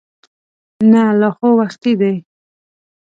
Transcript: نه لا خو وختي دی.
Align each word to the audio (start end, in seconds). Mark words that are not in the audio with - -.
نه 0.91 1.03
لا 1.19 1.29
خو 1.35 1.49
وختي 1.59 1.93
دی. 2.01 2.13